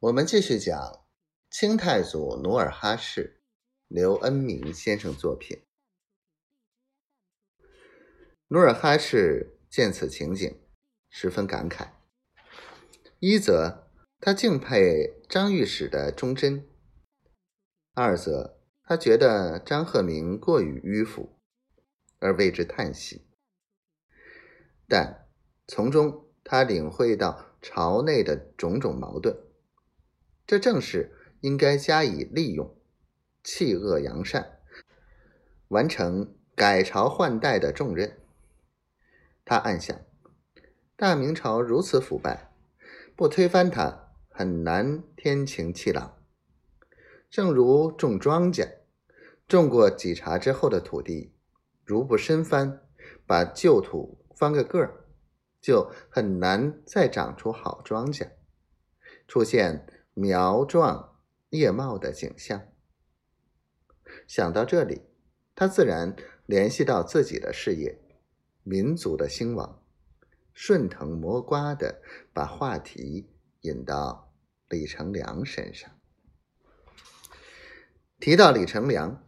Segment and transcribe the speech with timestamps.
[0.00, 1.04] 我们继续讲
[1.50, 3.40] 清太祖努尔哈赤，
[3.88, 5.64] 刘恩明先生作品。
[8.46, 10.56] 努尔哈赤见此情景，
[11.10, 11.88] 十分感慨。
[13.18, 13.90] 一则
[14.20, 16.62] 他敬佩张御史的忠贞；
[17.94, 21.40] 二则他觉得张鹤鸣过于迂腐，
[22.20, 23.26] 而为之叹息。
[24.86, 25.28] 但
[25.66, 29.47] 从中他领会到朝内的种种矛盾。
[30.48, 31.12] 这正是
[31.42, 32.74] 应该加以利用，
[33.44, 34.60] 弃恶扬善，
[35.68, 38.18] 完成改朝换代的重任。
[39.44, 40.00] 他暗想：
[40.96, 42.50] 大明朝如此腐败，
[43.14, 46.16] 不推翻它，很难天晴气朗。
[47.28, 48.76] 正如种庄稼，
[49.46, 51.34] 种过几茬之后的土地，
[51.84, 52.80] 如不深翻，
[53.26, 55.04] 把旧土翻个个儿，
[55.60, 58.30] 就很难再长出好庄稼，
[59.26, 59.86] 出现。
[60.20, 61.16] 苗壮
[61.50, 62.66] 叶茂的景象。
[64.26, 65.02] 想到这里，
[65.54, 68.00] 他自然联系到自己的事业、
[68.64, 69.80] 民族的兴亡，
[70.52, 74.34] 顺藤摸瓜的把话题引到
[74.68, 75.88] 李成梁身上。
[78.18, 79.24] 提到李成梁，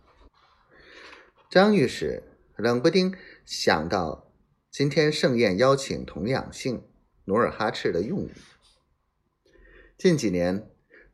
[1.48, 2.24] 张御史
[2.56, 4.32] 冷不丁想到
[4.72, 6.84] 今天盛宴邀请童养性、
[7.26, 8.32] 努尔哈赤的用意。
[9.96, 10.68] 近几年。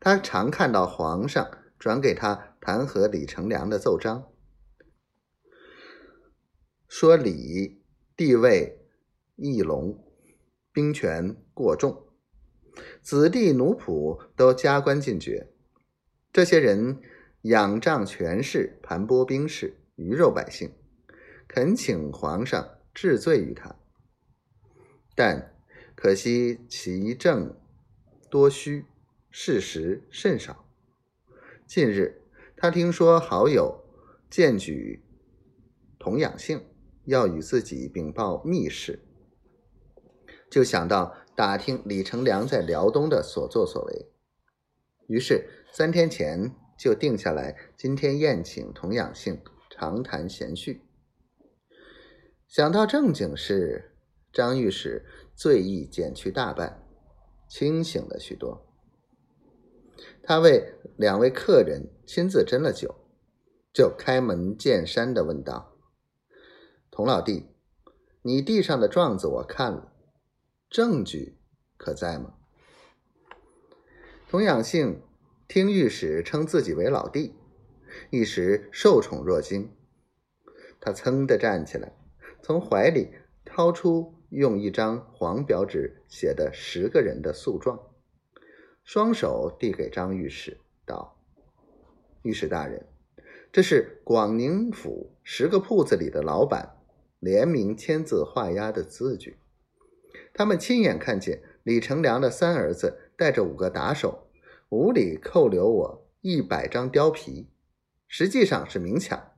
[0.07, 4.31] 他常看到皇上转给他弹劾李成梁的奏章，
[6.87, 7.83] 说李
[8.17, 8.87] 地位
[9.35, 10.01] 翼龙，
[10.71, 12.07] 兵权过重，
[13.03, 15.53] 子弟奴仆都加官进爵，
[16.33, 17.01] 这些人
[17.43, 20.73] 仰仗权势盘剥兵士，鱼肉百姓，
[21.49, 23.75] 恳请皇上治罪于他。
[25.17, 25.53] 但
[25.97, 27.59] 可惜其政
[28.31, 28.85] 多虚。
[29.39, 30.65] 事实甚少。
[31.67, 32.23] 近日，
[32.57, 33.85] 他听说好友
[34.31, 35.05] 荐举
[35.99, 36.65] 童养性
[37.05, 38.99] 要与自己禀报密事，
[40.51, 44.07] 就想到打听李成梁在辽东的所作所为，
[45.07, 50.81] 于是三天前就定下来，今天宴请童养性长谈闲叙。
[52.49, 53.93] 想到正经事，
[54.33, 55.05] 张御史
[55.35, 56.83] 醉意减去大半，
[57.47, 58.66] 清醒了许多。
[60.23, 62.95] 他为两位客人亲自斟了酒，
[63.73, 65.77] 就开门见山的问道
[66.91, 67.47] ：“童老弟，
[68.23, 69.93] 你地上的状子我看了，
[70.69, 71.39] 证据
[71.77, 72.35] 可在吗？”
[74.29, 75.03] 童养性
[75.47, 77.35] 听御史称自己为老弟，
[78.11, 79.71] 一时受宠若惊，
[80.81, 81.93] 他噌的站起来，
[82.43, 83.11] 从怀里
[83.45, 87.81] 掏出用一张黄表纸写的十个人的诉状。
[88.87, 91.19] 双手递给张御史，道
[92.23, 92.87] ：“御史大人，
[93.51, 96.77] 这是广宁府十个铺子里的老板
[97.19, 99.39] 联名签字画押的字据。
[100.33, 104.29] 他们亲眼看见李成梁的三儿子带着五个打手，
[104.69, 107.49] 无理扣留我一百张貂皮，
[108.07, 109.33] 实际上是明抢。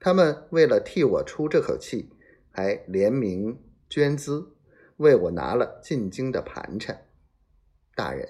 [0.00, 2.08] 他们为了替我出这口气，
[2.50, 4.54] 还联名捐资，
[4.96, 7.06] 为我拿了进京的盘缠。
[7.94, 8.26] 大人。”